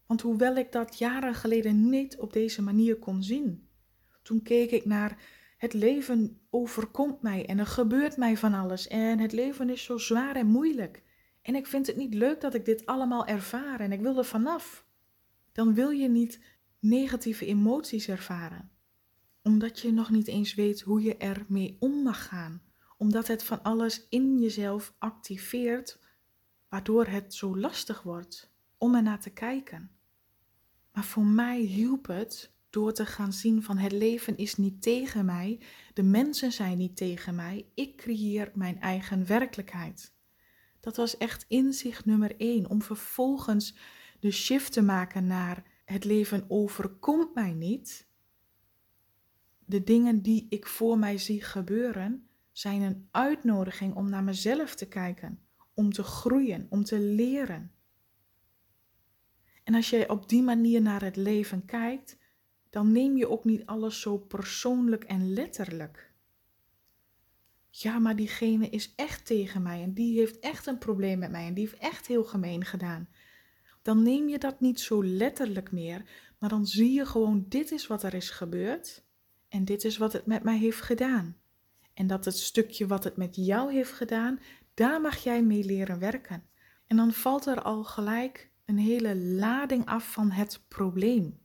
Want 0.07 0.21
hoewel 0.21 0.57
ik 0.57 0.73
dat 0.73 0.99
jaren 0.99 1.35
geleden 1.35 1.89
niet 1.89 2.19
op 2.19 2.33
deze 2.33 2.63
manier 2.63 2.97
kon 2.97 3.23
zien, 3.23 3.69
toen 4.23 4.43
keek 4.43 4.71
ik 4.71 4.85
naar 4.85 5.23
het 5.57 5.73
leven 5.73 6.41
overkomt 6.51 7.23
mij 7.23 7.47
en 7.47 7.59
er 7.59 7.67
gebeurt 7.67 8.17
mij 8.17 8.37
van 8.37 8.55
alles 8.55 8.89
en 8.89 9.19
het 9.19 9.33
leven 9.33 9.71
is 9.71 9.85
zo 9.85 9.99
zwaar 9.99 10.37
en 10.37 10.47
moeilijk. 10.47 11.03
En 11.45 11.55
ik 11.55 11.67
vind 11.67 11.87
het 11.87 11.97
niet 11.97 12.15
leuk 12.15 12.41
dat 12.41 12.55
ik 12.55 12.65
dit 12.65 12.87
allemaal 12.87 13.27
ervaar 13.27 13.81
en 13.81 13.93
ik 13.93 14.01
wil 14.01 14.19
er 14.19 14.25
vanaf. 14.25 14.87
Dan 15.53 15.75
wil 15.75 15.91
je 15.91 16.09
niet 16.09 16.41
negatieve 16.79 17.47
emoties 17.47 18.09
ervaren, 18.09 18.71
omdat 19.43 19.81
je 19.81 19.93
nog 19.93 20.11
niet 20.11 20.29
eens 20.29 20.55
weet 20.55 20.81
hoe 20.81 21.03
je 21.03 21.17
ermee 21.17 21.77
om 21.81 22.03
mag 22.03 22.29
gaan, 22.29 22.63
omdat 22.97 23.27
het 23.27 23.45
van 23.45 23.63
alles 23.63 24.07
in 24.09 24.39
jezelf 24.39 24.95
activeert, 24.99 25.99
waardoor 26.69 27.07
het 27.07 27.35
zo 27.35 27.59
lastig 27.59 28.03
wordt 28.03 28.53
om 28.79 28.95
er 28.95 29.03
naar 29.03 29.21
te 29.21 29.31
kijken. 29.31 29.91
Maar 30.93 31.05
voor 31.05 31.27
mij 31.27 31.61
hielp 31.61 32.07
het 32.07 32.53
door 32.71 32.93
te 32.93 33.07
gaan 33.07 33.33
zien 33.33 33.63
van 33.63 33.79
het 33.79 33.93
leven 33.93 34.37
is 34.37 34.57
niet 34.57 34.83
tegen 34.83 35.25
mij, 35.25 35.61
de 35.95 36.03
mensen 36.03 36.53
zijn 36.53 36.79
niet 36.79 36.97
tegen 36.97 37.35
mij, 37.35 37.71
ik 37.75 37.97
creëer 37.97 38.51
mijn 38.55 38.81
eigen 38.81 39.27
werkelijkheid. 39.27 40.14
Dat 40.85 40.97
was 40.97 41.17
echt 41.17 41.45
inzicht 41.49 42.05
nummer 42.05 42.37
één, 42.37 42.71
om 42.71 42.83
vervolgens 42.83 43.77
de 44.21 44.31
shift 44.31 44.73
te 44.73 44.83
maken 44.83 45.27
naar 45.27 45.65
het 45.85 46.05
leven 46.05 46.45
overkomt 46.49 47.35
mij 47.35 47.53
niet. 47.53 48.07
De 49.59 49.85
dingen 49.85 50.23
die 50.23 50.47
ik 50.49 50.67
voor 50.67 50.99
mij 50.99 51.19
zie 51.19 51.43
gebeuren, 51.43 52.29
zijn 52.53 52.83
een 52.83 53.09
uitnodiging 53.11 53.95
om 53.95 54.11
naar 54.11 54.25
mezelf 54.25 54.75
te 54.75 54.89
kijken, 54.89 55.39
om 55.75 55.93
te 55.93 56.03
groeien, 56.03 56.67
om 56.71 56.85
te 56.85 56.99
leren. 56.99 57.73
En 59.63 59.75
als 59.75 59.91
jij 59.91 60.09
op 60.09 60.29
die 60.29 60.43
manier 60.43 60.83
naar 60.83 61.03
het 61.03 61.17
leven 61.17 61.65
kijkt, 61.65 62.19
dan 62.71 62.93
neem 62.93 63.17
je 63.17 63.29
ook 63.29 63.45
niet 63.45 63.67
alles 63.67 64.01
zo 64.01 64.19
persoonlijk 64.19 65.05
en 65.05 65.33
letterlijk. 65.33 66.14
Ja, 67.77 67.99
maar 67.99 68.17
diegene 68.17 68.69
is 68.69 68.93
echt 68.97 69.27
tegen 69.27 69.63
mij 69.63 69.83
en 69.83 69.93
die 69.93 70.19
heeft 70.19 70.39
echt 70.39 70.67
een 70.67 70.79
probleem 70.79 71.19
met 71.19 71.31
mij 71.31 71.47
en 71.47 71.55
die 71.55 71.69
heeft 71.69 71.83
echt 71.83 72.07
heel 72.07 72.25
gemeen 72.25 72.65
gedaan. 72.65 73.09
Dan 73.83 74.03
neem 74.03 74.29
je 74.29 74.39
dat 74.39 74.61
niet 74.61 74.81
zo 74.81 75.05
letterlijk 75.05 75.73
meer, 75.73 76.03
maar 76.39 76.49
dan 76.49 76.67
zie 76.67 76.93
je 76.93 77.07
gewoon: 77.07 77.45
dit 77.49 77.71
is 77.71 77.87
wat 77.87 78.03
er 78.03 78.15
is 78.15 78.31
gebeurd 78.31 79.05
en 79.49 79.65
dit 79.65 79.85
is 79.85 79.97
wat 79.97 80.13
het 80.13 80.27
met 80.27 80.43
mij 80.43 80.59
heeft 80.59 80.81
gedaan. 80.81 81.37
En 81.95 82.07
dat 82.07 82.25
het 82.25 82.39
stukje 82.39 82.87
wat 82.87 83.05
het 83.05 83.17
met 83.17 83.37
jou 83.37 83.73
heeft 83.73 83.93
gedaan, 83.93 84.41
daar 84.75 85.01
mag 85.01 85.17
jij 85.17 85.43
mee 85.43 85.65
leren 85.65 85.99
werken. 85.99 86.43
En 86.87 86.97
dan 86.97 87.13
valt 87.13 87.47
er 87.47 87.63
al 87.63 87.85
gelijk 87.85 88.51
een 88.65 88.79
hele 88.79 89.17
lading 89.17 89.87
af 89.87 90.13
van 90.13 90.31
het 90.31 90.65
probleem. 90.69 91.39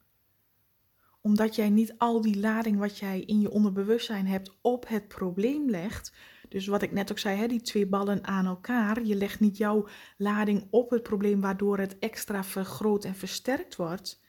Omdat 1.30 1.56
jij 1.56 1.70
niet 1.70 1.94
al 1.98 2.22
die 2.22 2.40
lading 2.40 2.78
wat 2.78 2.98
jij 2.98 3.20
in 3.20 3.40
je 3.40 3.52
onderbewustzijn 3.52 4.28
hebt 4.28 4.58
op 4.62 4.88
het 4.88 5.08
probleem 5.08 5.70
legt. 5.70 6.14
Dus 6.48 6.68
wat 6.68 6.82
ik 6.82 6.92
net 6.92 7.12
ook 7.12 7.20
zei, 7.20 7.38
hè, 7.38 7.48
die 7.48 7.62
twee 7.62 7.86
ballen 7.86 8.24
aan 8.28 8.46
elkaar. 8.46 9.04
Je 9.04 9.16
legt 9.16 9.40
niet 9.40 9.58
jouw 9.58 9.88
lading 10.18 10.68
op 10.70 10.90
het 10.90 11.04
probleem 11.04 11.42
waardoor 11.42 11.78
het 11.78 12.00
extra 12.00 12.44
vergroot 12.44 13.06
en 13.06 13.16
versterkt 13.16 13.76
wordt. 13.76 14.22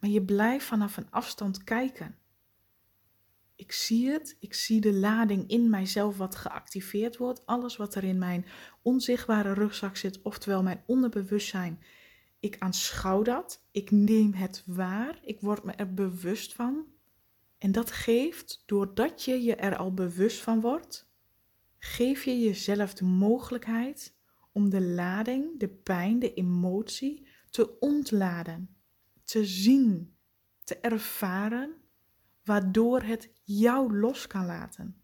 Maar 0.00 0.10
je 0.10 0.24
blijft 0.24 0.64
vanaf 0.64 0.96
een 0.96 1.10
afstand 1.10 1.64
kijken. 1.64 2.18
Ik 3.56 3.72
zie 3.72 4.10
het, 4.10 4.36
ik 4.40 4.54
zie 4.54 4.80
de 4.80 4.92
lading 4.92 5.48
in 5.48 5.70
mijzelf 5.70 6.16
wat 6.16 6.36
geactiveerd 6.36 7.16
wordt. 7.16 7.46
Alles 7.46 7.76
wat 7.76 7.94
er 7.94 8.04
in 8.04 8.18
mijn 8.18 8.46
onzichtbare 8.82 9.52
rugzak 9.52 9.96
zit, 9.96 10.22
oftewel 10.22 10.62
mijn 10.62 10.82
onderbewustzijn, 10.86 11.82
ik 12.42 12.56
aanschouw 12.58 13.22
dat, 13.22 13.62
ik 13.70 13.90
neem 13.90 14.32
het 14.32 14.62
waar, 14.66 15.18
ik 15.24 15.40
word 15.40 15.64
me 15.64 15.72
er 15.72 15.94
bewust 15.94 16.52
van. 16.52 16.86
En 17.58 17.72
dat 17.72 17.90
geeft, 17.90 18.62
doordat 18.66 19.24
je 19.24 19.42
je 19.42 19.54
er 19.56 19.76
al 19.76 19.94
bewust 19.94 20.40
van 20.40 20.60
wordt, 20.60 21.10
geef 21.78 22.24
je 22.24 22.40
jezelf 22.40 22.94
de 22.94 23.04
mogelijkheid 23.04 24.14
om 24.52 24.70
de 24.70 24.80
lading, 24.80 25.58
de 25.58 25.68
pijn, 25.68 26.18
de 26.18 26.34
emotie 26.34 27.26
te 27.50 27.78
ontladen, 27.78 28.76
te 29.24 29.44
zien, 29.44 30.16
te 30.64 30.76
ervaren, 30.76 31.74
waardoor 32.44 33.02
het 33.02 33.30
jou 33.44 33.98
los 33.98 34.26
kan 34.26 34.46
laten. 34.46 35.02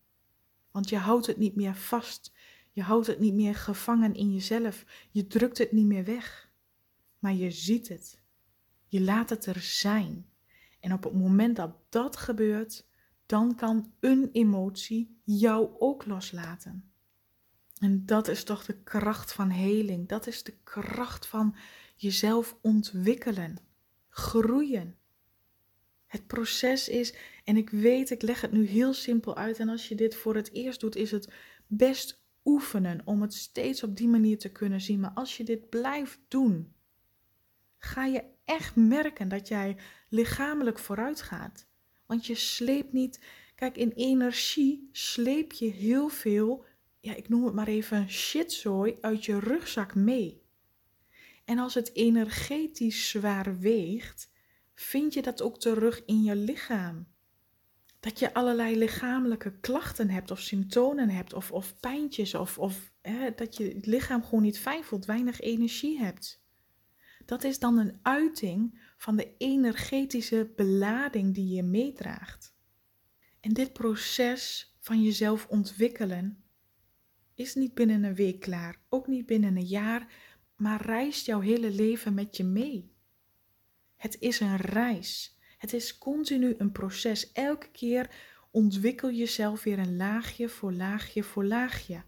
Want 0.71 0.89
je 0.89 0.97
houdt 0.97 1.27
het 1.27 1.37
niet 1.37 1.57
meer 1.57 1.75
vast, 1.75 2.33
je 2.73 2.83
houdt 2.83 3.07
het 3.07 3.19
niet 3.19 3.35
meer 3.35 3.55
gevangen 3.55 4.15
in 4.15 4.33
jezelf, 4.33 4.85
je 5.11 5.27
drukt 5.27 5.59
het 5.59 5.73
niet 5.73 5.87
meer 5.87 6.05
weg 6.05 6.48
maar 7.19 7.35
je 7.35 7.51
ziet 7.51 7.89
het. 7.89 8.21
Je 8.87 9.01
laat 9.01 9.31
het 9.31 9.47
er 9.47 9.61
zijn. 9.61 10.27
En 10.81 10.93
op 10.93 11.05
het 11.05 11.15
moment 11.15 11.57
dat 11.57 11.77
dat 11.89 12.17
gebeurt, 12.17 12.87
dan 13.27 13.55
kan 13.55 13.93
een 14.01 14.29
emotie 14.33 15.21
jou 15.25 15.71
ook 15.79 16.07
loslaten. 16.07 16.93
En 17.79 18.07
dat 18.07 18.29
is 18.29 18.45
toch 18.45 18.65
de 18.65 18.83
kracht 18.83 19.33
van 19.33 19.51
heling. 19.51 20.09
Dat 20.09 20.27
is 20.27 20.43
de 20.43 20.55
kracht 20.63 21.27
van 21.27 21.55
jezelf 21.97 22.57
ontwikkelen, 22.61 23.59
groeien. 24.09 24.97
Het 26.07 26.27
proces 26.27 26.89
is, 26.89 27.15
en 27.45 27.57
ik 27.57 27.71
weet, 27.71 28.11
ik 28.11 28.23
leg 28.23 28.41
het 28.41 28.53
nu 28.53 28.67
heel 28.67 28.93
simpel 28.93 29.37
uit. 29.37 29.59
En 29.59 29.69
als 29.69 29.89
je 29.89 29.95
dit 29.95 30.15
voor 30.15 30.35
het 30.35 30.53
eerst 30.53 30.81
doet, 30.81 30.97
is 30.97 31.11
het 31.11 31.33
best 31.67 32.23
oefenen 32.45 33.01
om 33.05 33.23
het 33.23 33.35
steeds 33.35 33.83
op 33.83 33.97
die 33.97 34.09
manier 34.09 34.39
te 34.39 34.49
kunnen 34.49 34.81
zien. 34.81 35.01
Maar 35.01 35.13
als 35.15 35.37
je 35.37 35.45
dit 35.45 35.69
blijft 35.69 36.21
doen, 36.29 36.73
ga 37.79 38.05
je 38.05 38.25
echt 38.45 38.77
merken 38.77 39.29
dat 39.29 39.49
jij 39.49 39.77
lichamelijk 40.09 40.79
vooruit 40.79 41.23
gaat. 41.23 41.67
Want 42.07 42.27
je 42.27 42.35
sleept 42.35 42.93
niet. 42.93 43.21
Kijk, 43.55 43.77
in 43.77 43.91
energie 43.91 44.89
sleep 44.93 45.53
je 45.53 45.71
heel 45.71 46.09
veel, 46.09 46.65
ja, 47.01 47.15
ik 47.15 47.29
noem 47.29 47.45
het 47.45 47.55
maar 47.55 47.69
even 47.69 48.11
shitzooi, 48.11 48.97
uit 49.01 49.25
je 49.25 49.39
rugzak 49.39 49.95
mee. 49.95 50.43
En 51.45 51.59
als 51.59 51.75
het 51.75 51.95
energetisch 51.95 53.09
zwaar 53.09 53.59
weegt, 53.59 54.31
vind 54.75 55.15
je 55.15 55.23
dat 55.23 55.43
ook 55.43 55.61
terug 55.61 56.05
in 56.05 56.23
je 56.23 56.37
lichaam. 56.37 57.07
Dat 58.01 58.19
je 58.19 58.35
allerlei 58.35 58.77
lichamelijke 58.77 59.59
klachten 59.61 60.11
hebt 60.11 60.31
of 60.31 60.41
symptomen 60.41 61.09
hebt 61.09 61.33
of, 61.33 61.53
of 61.53 61.81
pijntjes 61.81 62.35
of, 62.35 62.59
of 62.59 62.93
hè, 63.03 63.35
dat 63.35 63.57
je 63.57 63.65
het 63.65 63.87
lichaam 63.87 64.25
gewoon 64.25 64.43
niet 64.43 64.59
fijn 64.59 64.85
voelt, 64.85 65.05
weinig 65.05 65.41
energie 65.41 65.99
hebt 65.99 66.47
dat 67.29 67.45
is 67.45 67.59
dan 67.59 67.79
een 67.79 67.99
uiting 68.03 68.81
van 68.97 69.17
de 69.17 69.35
energetische 69.39 70.53
belading 70.57 71.35
die 71.35 71.55
je 71.55 71.63
meedraagt. 71.63 72.55
En 73.41 73.53
dit 73.53 73.73
proces 73.73 74.75
van 74.81 75.03
jezelf 75.03 75.47
ontwikkelen 75.47 76.45
is 77.35 77.55
niet 77.55 77.75
binnen 77.75 78.05
een 78.05 78.15
week 78.15 78.41
klaar, 78.41 78.81
ook 78.89 79.07
niet 79.07 79.27
binnen 79.27 79.57
een 79.57 79.67
jaar, 79.67 80.13
maar 80.57 80.83
reist 80.83 81.27
jouw 81.27 81.41
hele 81.41 81.71
leven 81.71 82.15
met 82.15 82.37
je 82.37 82.45
mee. 82.45 82.93
Het 83.97 84.17
is 84.21 84.41
een 84.41 84.57
reis. 84.57 85.39
Het 85.59 85.73
is 85.73 85.99
continu 85.99 86.55
een 86.59 86.73
proces. 86.73 87.33
Elke 87.33 87.71
keer 87.71 88.11
ontwikkel 88.51 89.11
jezelf 89.11 89.63
weer 89.63 89.79
een 89.79 89.97
laagje 89.97 90.49
voor 90.49 90.73
laagje 90.73 91.23
voor 91.23 91.45
laagje. 91.45 92.03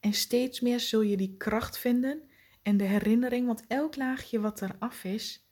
En 0.00 0.12
steeds 0.12 0.60
meer 0.60 0.80
zul 0.80 1.00
je 1.00 1.16
die 1.16 1.36
kracht 1.36 1.78
vinden 1.78 2.30
en 2.62 2.76
de 2.76 2.84
herinnering, 2.84 3.46
want 3.46 3.64
elk 3.66 3.96
laagje 3.96 4.40
wat 4.40 4.60
er 4.60 4.76
af 4.78 5.04
is, 5.04 5.46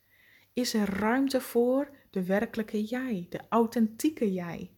is 0.53 0.73
er 0.73 0.89
ruimte 0.89 1.41
voor 1.41 1.97
de 2.09 2.25
werkelijke 2.25 2.83
jij, 2.83 3.25
de 3.29 3.39
authentieke 3.49 4.33
jij. 4.33 4.71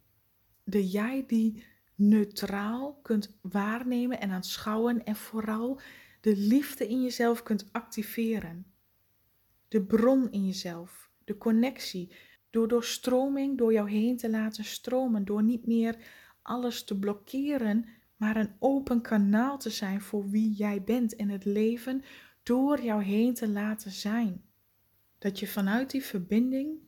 De 0.64 0.88
jij 0.88 1.24
die 1.26 1.64
neutraal 1.94 2.98
kunt 3.02 3.38
waarnemen 3.40 4.20
en 4.20 4.30
aanschouwen 4.30 5.04
en 5.04 5.16
vooral 5.16 5.80
de 6.20 6.36
liefde 6.36 6.88
in 6.88 7.02
jezelf 7.02 7.42
kunt 7.42 7.68
activeren. 7.72 8.66
De 9.68 9.82
bron 9.82 10.30
in 10.30 10.46
jezelf, 10.46 11.10
de 11.24 11.38
connectie, 11.38 12.14
door 12.50 12.68
doorstroming 12.68 13.58
door 13.58 13.72
jou 13.72 13.90
heen 13.90 14.16
te 14.16 14.30
laten 14.30 14.64
stromen, 14.64 15.24
door 15.24 15.42
niet 15.42 15.66
meer 15.66 15.96
alles 16.42 16.84
te 16.84 16.98
blokkeren, 16.98 17.86
maar 18.16 18.36
een 18.36 18.56
open 18.58 19.00
kanaal 19.00 19.58
te 19.58 19.70
zijn 19.70 20.00
voor 20.00 20.28
wie 20.30 20.52
jij 20.52 20.82
bent 20.82 21.16
en 21.16 21.28
het 21.28 21.44
leven 21.44 22.02
door 22.42 22.82
jou 22.82 23.02
heen 23.02 23.34
te 23.34 23.48
laten 23.48 23.90
zijn. 23.90 24.44
Dat 25.18 25.38
je 25.38 25.46
vanuit 25.46 25.90
die 25.90 26.02
verbinding 26.02 26.78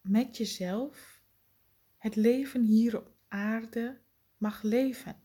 met 0.00 0.36
jezelf 0.36 1.22
het 1.96 2.16
leven 2.16 2.62
hier 2.62 2.98
op 2.98 3.14
aarde 3.28 4.00
mag 4.36 4.62
leven. 4.62 5.16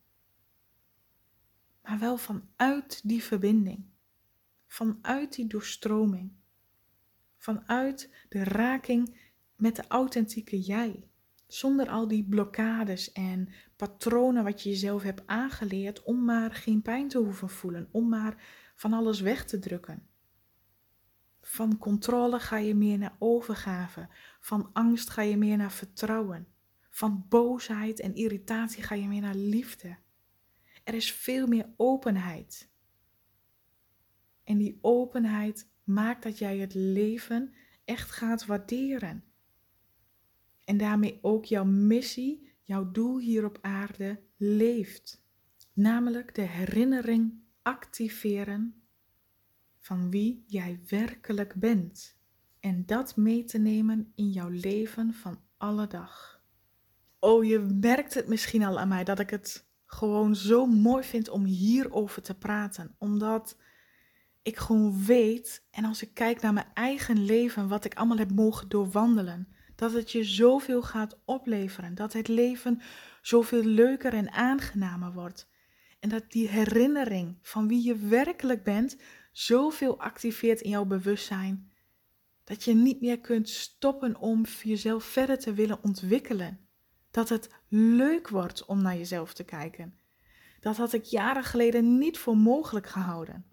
Maar 1.82 2.00
wel 2.00 2.18
vanuit 2.18 3.02
die 3.04 3.24
verbinding, 3.24 3.86
vanuit 4.68 5.36
die 5.36 5.48
doorstroming, 5.48 6.32
vanuit 7.38 8.26
de 8.30 8.44
raking 8.44 9.32
met 9.56 9.76
de 9.76 9.88
authentieke 9.88 10.60
jij. 10.60 11.10
Zonder 11.48 11.90
al 11.90 12.08
die 12.08 12.24
blokkades 12.24 13.12
en 13.12 13.50
patronen 13.82 14.44
wat 14.44 14.64
je 14.64 14.70
jezelf 14.70 15.04
hebt 15.04 15.28
aangeleerd 15.28 16.04
om 16.04 16.26
maar 16.26 16.52
geen 16.52 16.82
pijn 16.82 17.08
te 17.08 17.18
hoeven 17.18 17.50
voelen, 17.50 17.90
om 17.92 18.10
maar 18.10 18.44
van 18.76 18.94
alles 18.94 19.20
weg 19.22 19.46
te 19.46 19.60
drukken. 19.60 20.08
Van 21.42 21.78
controle 21.78 22.40
ga 22.40 22.58
je 22.58 22.76
meer 22.76 22.98
naar 22.98 23.16
overgave, 23.20 24.10
van 24.40 24.70
angst 24.74 25.10
ga 25.10 25.22
je 25.22 25.38
meer 25.38 25.58
naar 25.58 25.72
vertrouwen, 25.72 26.48
van 26.90 27.26
boosheid 27.30 28.00
en 28.00 28.16
irritatie 28.16 28.84
ga 28.84 28.96
je 28.96 29.08
meer 29.08 29.22
naar 29.22 29.36
liefde. 29.36 29.98
Er 30.84 30.94
is 30.94 31.14
veel 31.14 31.48
meer 31.48 31.70
openheid. 31.76 32.70
En 34.44 34.58
die 34.58 34.78
openheid 34.82 35.70
maakt 35.84 36.24
dat 36.24 36.38
jij 36.38 36.58
het 36.58 36.74
leven 36.74 37.54
echt 37.86 38.12
gaat 38.12 38.46
waarderen. 38.46 39.24
En 40.64 40.78
daarmee 40.78 41.20
ook 41.22 41.46
jouw 41.46 41.66
missie, 41.66 42.51
jouw 42.64 42.92
doel 42.92 43.20
hier 43.20 43.46
op 43.46 43.58
aarde 43.62 44.20
leeft. 44.38 45.24
Namelijk 45.74 46.36
de 46.36 46.42
herinnering 46.42 47.34
activeren 47.62 48.82
van 49.78 50.10
wie 50.10 50.44
jij 50.48 50.80
werkelijk 50.88 51.56
bent. 51.56 52.20
En 52.60 52.86
dat 52.86 53.16
mee 53.16 53.44
te 53.44 53.58
nemen 53.58 54.12
in 54.16 54.30
jouw 54.30 54.50
leven 54.50 55.14
van 55.14 55.40
alle 55.58 55.88
dag. 55.88 56.44
Oh, 57.20 57.44
je 57.44 57.60
merkt 57.60 58.14
het 58.14 58.28
misschien 58.28 58.64
al 58.64 58.80
aan 58.80 58.88
mij 58.88 59.04
dat 59.04 59.20
ik 59.20 59.30
het 59.30 59.70
gewoon 59.86 60.36
zo 60.36 60.66
mooi 60.66 61.04
vind 61.04 61.30
om 61.30 61.46
hierover 61.46 62.22
te 62.22 62.38
praten. 62.38 62.96
Omdat 62.98 63.58
ik 64.42 64.58
gewoon 64.58 65.06
weet, 65.06 65.68
en 65.72 65.86
als 65.86 66.02
ik 66.02 66.14
kijk 66.14 66.42
naar 66.42 66.54
mijn 66.54 66.74
eigen 66.74 67.26
leven, 67.26 67.68
wat 67.68 67.86
ik 67.86 67.96
allemaal 67.96 68.18
heb 68.18 68.32
mogen 68.32 68.70
doorwandelen, 68.70 69.48
dat 69.82 69.94
het 69.94 70.12
je 70.12 70.24
zoveel 70.24 70.82
gaat 70.82 71.18
opleveren. 71.26 71.96
Dat 71.96 72.14
het 72.14 72.28
leven 72.28 72.82
zoveel 73.22 73.64
leuker 73.64 74.14
en 74.14 74.32
aangenamer 74.32 75.14
wordt. 75.14 75.50
En 76.00 76.10
dat 76.10 76.32
die 76.32 76.48
herinnering 76.48 77.38
van 77.42 77.68
wie 77.68 77.84
je 77.84 77.96
werkelijk 77.96 78.64
bent 78.64 78.98
zoveel 79.32 80.00
activeert 80.00 80.62
in 80.62 80.70
jouw 80.70 80.86
bewustzijn. 80.86 81.72
Dat 82.44 82.64
je 82.64 82.74
niet 82.74 83.02
meer 83.02 83.20
kunt 83.20 83.50
stoppen 83.50 84.16
om 84.20 84.46
jezelf 84.64 85.04
verder 85.04 85.40
te 85.40 85.54
willen 85.54 85.84
ontwikkelen. 85.84 86.60
Dat 87.12 87.30
het 87.30 87.50
leuk 87.68 88.30
wordt 88.30 88.66
om 88.66 88.82
naar 88.82 88.98
jezelf 88.98 89.34
te 89.34 89.44
kijken. 89.44 90.00
Dat 90.60 90.78
had 90.78 90.94
ik 90.94 91.04
jaren 91.04 91.44
geleden 91.44 91.98
niet 91.98 92.18
voor 92.18 92.38
mogelijk 92.38 92.88
gehouden. 92.88 93.46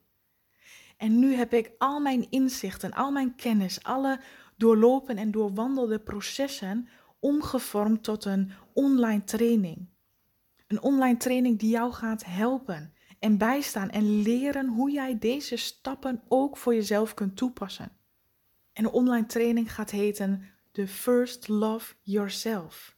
En 0.97 1.19
nu 1.19 1.35
heb 1.35 1.53
ik 1.53 1.71
al 1.79 2.01
mijn 2.01 2.31
inzichten, 2.31 2.93
al 2.93 3.11
mijn 3.11 3.35
kennis, 3.35 3.83
alle 3.83 4.21
doorlopen 4.59 5.17
en 5.17 5.31
doorwandelde 5.31 5.99
processen 5.99 6.89
omgevormd 7.19 8.03
tot 8.03 8.25
een 8.25 8.53
online 8.73 9.25
training. 9.25 9.89
Een 10.67 10.83
online 10.83 11.17
training 11.17 11.59
die 11.59 11.71
jou 11.71 11.93
gaat 11.93 12.25
helpen 12.25 12.93
en 13.19 13.39
bijstaan 13.39 13.91
en 13.91 14.23
leren 14.23 14.69
hoe 14.69 14.91
jij 14.91 15.19
deze 15.19 15.57
stappen 15.57 16.23
ook 16.29 16.57
voor 16.57 16.75
jezelf 16.75 17.15
kunt 17.15 17.37
toepassen. 17.37 17.93
En 18.73 18.83
de 18.83 18.93
online 18.93 19.27
training 19.27 19.75
gaat 19.75 19.91
heten 19.91 20.43
The 20.73 20.89
First 20.89 21.49
Love 21.49 21.95
Yourself. 22.03 22.97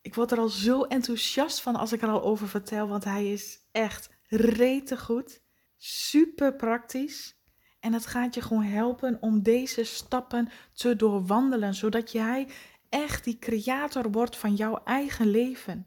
Ik 0.00 0.14
word 0.14 0.30
er 0.30 0.38
al 0.38 0.48
zo 0.48 0.82
enthousiast 0.82 1.60
van 1.60 1.76
als 1.76 1.92
ik 1.92 2.02
er 2.02 2.08
al 2.08 2.22
over 2.22 2.48
vertel, 2.48 2.88
want 2.88 3.04
hij 3.04 3.32
is 3.32 3.58
echt 3.72 4.10
rete 4.28 4.98
goed, 4.98 5.42
super 5.76 6.56
praktisch 6.56 7.35
en 7.80 7.92
het 7.92 8.06
gaat 8.06 8.34
je 8.34 8.40
gewoon 8.40 8.62
helpen 8.64 9.18
om 9.20 9.42
deze 9.42 9.84
stappen 9.84 10.48
te 10.72 10.96
doorwandelen, 10.96 11.74
zodat 11.74 12.12
jij 12.12 12.48
echt 12.88 13.24
die 13.24 13.38
creator 13.38 14.10
wordt 14.10 14.36
van 14.36 14.54
jouw 14.54 14.80
eigen 14.84 15.30
leven. 15.30 15.86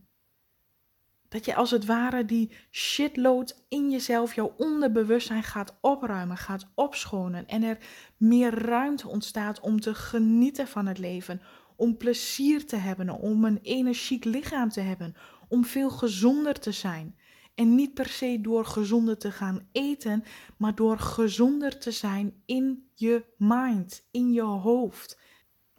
Dat 1.29 1.45
je 1.45 1.55
als 1.55 1.71
het 1.71 1.85
ware 1.85 2.25
die 2.25 2.51
shitload 2.71 3.65
in 3.67 3.89
jezelf, 3.89 4.35
jouw 4.35 4.53
onderbewustzijn 4.57 5.43
gaat 5.43 5.77
opruimen, 5.81 6.37
gaat 6.37 6.67
opschonen. 6.75 7.47
En 7.47 7.63
er 7.63 7.77
meer 8.17 8.53
ruimte 8.65 9.07
ontstaat 9.07 9.59
om 9.59 9.79
te 9.79 9.95
genieten 9.95 10.67
van 10.67 10.85
het 10.85 10.97
leven. 10.97 11.41
Om 11.75 11.97
plezier 11.97 12.65
te 12.65 12.75
hebben, 12.75 13.09
om 13.09 13.45
een 13.45 13.59
energiek 13.61 14.23
lichaam 14.23 14.69
te 14.69 14.81
hebben. 14.81 15.15
Om 15.47 15.65
veel 15.65 15.89
gezonder 15.89 16.59
te 16.59 16.71
zijn. 16.71 17.15
En 17.55 17.75
niet 17.75 17.93
per 17.93 18.07
se 18.07 18.41
door 18.41 18.65
gezonder 18.65 19.17
te 19.17 19.31
gaan 19.31 19.67
eten, 19.71 20.23
maar 20.57 20.75
door 20.75 20.99
gezonder 20.99 21.79
te 21.79 21.91
zijn 21.91 22.41
in 22.45 22.89
je 22.93 23.25
mind, 23.37 24.07
in 24.11 24.31
je 24.31 24.41
hoofd. 24.41 25.19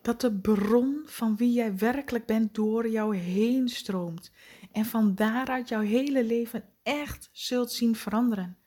Dat 0.02 0.20
de 0.20 0.33
bron 0.33 1.02
van 1.04 1.37
wie 1.37 1.52
jij 1.52 1.76
werkelijk 1.76 2.26
bent 2.26 2.54
door 2.54 2.88
jou 2.88 3.16
heen 3.16 3.68
stroomt. 3.68 4.33
En 4.72 4.85
van 4.85 5.14
daaruit 5.14 5.68
jouw 5.68 5.80
hele 5.80 6.24
leven 6.24 6.64
echt 6.83 7.28
zult 7.33 7.72
zien 7.72 7.96
veranderen. 7.96 8.59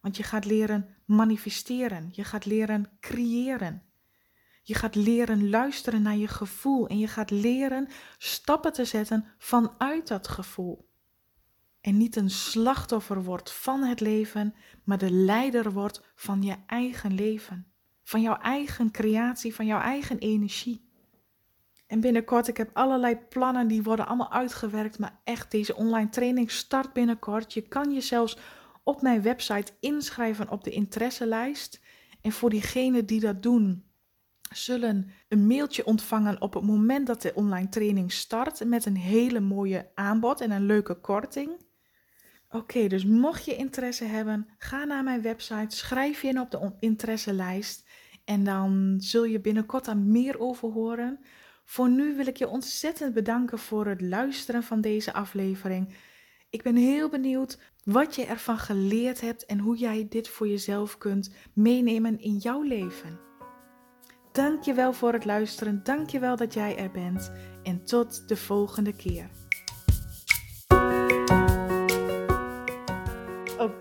Want 0.00 0.16
je 0.16 0.22
gaat 0.22 0.44
leren 0.44 0.88
manifesteren, 1.06 2.08
je 2.12 2.24
gaat 2.24 2.44
leren 2.44 2.90
creëren. 3.00 3.82
Je 4.62 4.74
gaat 4.74 4.94
leren 4.94 5.50
luisteren 5.50 6.02
naar 6.02 6.16
je 6.16 6.28
gevoel 6.28 6.88
en 6.88 6.98
je 6.98 7.08
gaat 7.08 7.30
leren 7.30 7.88
stappen 8.18 8.72
te 8.72 8.84
zetten 8.84 9.24
vanuit 9.38 10.08
dat 10.08 10.28
gevoel 10.28 10.89
en 11.80 11.96
niet 11.96 12.16
een 12.16 12.30
slachtoffer 12.30 13.24
wordt 13.24 13.52
van 13.52 13.82
het 13.82 14.00
leven, 14.00 14.54
maar 14.84 14.98
de 14.98 15.10
leider 15.10 15.72
wordt 15.72 16.12
van 16.14 16.42
je 16.42 16.56
eigen 16.66 17.14
leven, 17.14 17.66
van 18.02 18.20
jouw 18.20 18.38
eigen 18.38 18.90
creatie, 18.90 19.54
van 19.54 19.66
jouw 19.66 19.80
eigen 19.80 20.18
energie. 20.18 20.88
En 21.86 22.00
binnenkort, 22.00 22.48
ik 22.48 22.56
heb 22.56 22.70
allerlei 22.72 23.16
plannen, 23.16 23.68
die 23.68 23.82
worden 23.82 24.06
allemaal 24.06 24.32
uitgewerkt, 24.32 24.98
maar 24.98 25.20
echt, 25.24 25.50
deze 25.50 25.76
online 25.76 26.08
training 26.08 26.50
start 26.50 26.92
binnenkort. 26.92 27.52
Je 27.52 27.62
kan 27.62 27.90
je 27.90 28.00
zelfs 28.00 28.38
op 28.82 29.02
mijn 29.02 29.22
website 29.22 29.72
inschrijven 29.80 30.50
op 30.50 30.64
de 30.64 30.70
interesselijst. 30.70 31.80
En 32.20 32.32
voor 32.32 32.50
diegenen 32.50 33.06
die 33.06 33.20
dat 33.20 33.42
doen, 33.42 33.84
zullen 34.52 35.10
een 35.28 35.46
mailtje 35.46 35.86
ontvangen 35.86 36.40
op 36.40 36.54
het 36.54 36.64
moment 36.64 37.06
dat 37.06 37.22
de 37.22 37.34
online 37.34 37.68
training 37.68 38.12
start 38.12 38.64
met 38.64 38.84
een 38.84 38.96
hele 38.96 39.40
mooie 39.40 39.90
aanbod 39.94 40.40
en 40.40 40.50
een 40.50 40.66
leuke 40.66 40.94
korting. 40.94 41.50
Oké, 42.52 42.86
dus 42.86 43.04
mocht 43.04 43.44
je 43.44 43.56
interesse 43.56 44.04
hebben, 44.04 44.48
ga 44.58 44.84
naar 44.84 45.04
mijn 45.04 45.22
website, 45.22 45.76
schrijf 45.76 46.22
je 46.22 46.28
in 46.28 46.40
op 46.40 46.50
de 46.50 46.72
interesselijst 46.78 47.88
en 48.24 48.44
dan 48.44 48.94
zul 48.98 49.24
je 49.24 49.40
binnenkort 49.40 49.84
daar 49.84 49.96
meer 49.96 50.40
over 50.40 50.68
horen. 50.68 51.20
Voor 51.64 51.88
nu 51.88 52.16
wil 52.16 52.26
ik 52.26 52.36
je 52.36 52.48
ontzettend 52.48 53.14
bedanken 53.14 53.58
voor 53.58 53.86
het 53.86 54.00
luisteren 54.00 54.62
van 54.62 54.80
deze 54.80 55.12
aflevering. 55.12 55.94
Ik 56.50 56.62
ben 56.62 56.76
heel 56.76 57.08
benieuwd 57.08 57.58
wat 57.84 58.14
je 58.14 58.24
ervan 58.24 58.58
geleerd 58.58 59.20
hebt 59.20 59.46
en 59.46 59.58
hoe 59.58 59.76
jij 59.76 60.06
dit 60.08 60.28
voor 60.28 60.48
jezelf 60.48 60.98
kunt 60.98 61.34
meenemen 61.54 62.20
in 62.20 62.36
jouw 62.36 62.62
leven. 62.62 63.20
Dank 64.32 64.64
je 64.64 64.74
wel 64.74 64.92
voor 64.92 65.12
het 65.12 65.24
luisteren, 65.24 65.80
dank 65.84 66.10
je 66.10 66.18
wel 66.18 66.36
dat 66.36 66.54
jij 66.54 66.76
er 66.76 66.90
bent 66.90 67.32
en 67.62 67.84
tot 67.84 68.28
de 68.28 68.36
volgende 68.36 68.96
keer. 68.96 69.39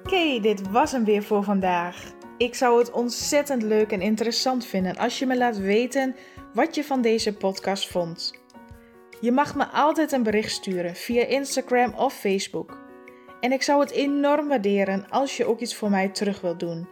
Oké, 0.09 0.39
dit 0.39 0.71
was 0.71 0.91
hem 0.91 1.03
weer 1.03 1.23
voor 1.23 1.43
vandaag. 1.43 2.03
Ik 2.37 2.55
zou 2.55 2.79
het 2.79 2.91
ontzettend 2.91 3.61
leuk 3.61 3.91
en 3.91 4.01
interessant 4.01 4.65
vinden 4.65 4.97
als 4.97 5.19
je 5.19 5.25
me 5.25 5.37
laat 5.37 5.57
weten 5.57 6.15
wat 6.53 6.75
je 6.75 6.83
van 6.83 7.01
deze 7.01 7.33
podcast 7.33 7.87
vond. 7.87 8.33
Je 9.21 9.31
mag 9.31 9.55
me 9.55 9.67
altijd 9.67 10.11
een 10.11 10.23
bericht 10.23 10.51
sturen 10.51 10.95
via 10.95 11.25
Instagram 11.25 11.93
of 11.93 12.13
Facebook. 12.13 12.77
En 13.39 13.51
ik 13.51 13.61
zou 13.61 13.79
het 13.79 13.91
enorm 13.91 14.47
waarderen 14.47 15.09
als 15.09 15.37
je 15.37 15.45
ook 15.45 15.59
iets 15.59 15.75
voor 15.75 15.89
mij 15.89 16.09
terug 16.09 16.41
wilt 16.41 16.59
doen. 16.59 16.87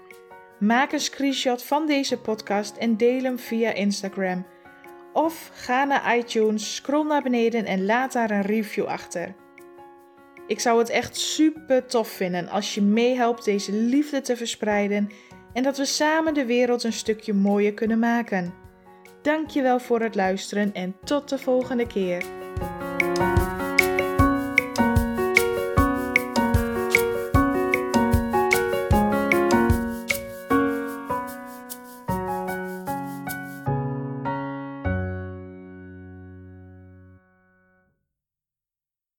Maak 0.60 0.92
een 0.92 1.00
screenshot 1.00 1.64
van 1.64 1.88
deze 1.88 2.20
podcast 2.20 2.78
en 2.78 2.98
deel 2.98 3.24
hem 3.24 3.40
via 3.40 3.74
Instagram. 3.74 4.46
Of 5.14 5.50
ga 5.54 5.84
naar 5.84 6.18
iTunes, 6.18 6.76
scroll 6.76 7.06
naar 7.06 7.24
beneden 7.24 7.66
en 7.66 7.86
laat 7.86 8.14
daar 8.14 8.32
een 8.32 8.42
review 8.42 8.86
achter. 8.86 9.36
Ik 10.48 10.60
zou 10.60 10.80
het 10.80 10.90
echt 10.90 11.18
super 11.18 11.86
tof 11.86 12.08
vinden 12.08 12.48
als 12.48 12.76
je 12.76 12.82
meehelpt 12.82 13.46
deze 13.46 13.72
liefde 13.72 14.22
te 14.22 14.36
verspreiden 14.36 15.10
en 15.54 15.64
dat 15.64 15.78
we 15.78 15.86
samen 15.86 16.34
de 16.34 16.46
wereld 16.46 16.84
een 16.84 16.94
stukje 16.94 17.34
mooier 17.34 17.74
kunnen 17.74 18.00
maken. 18.00 18.54
Dankjewel 19.22 19.80
voor 19.80 20.02
het 20.02 20.16
luisteren 20.16 20.74
en 20.74 20.96
tot 21.04 21.30
de 21.30 21.38
volgende 21.38 21.88
keer. 21.88 22.37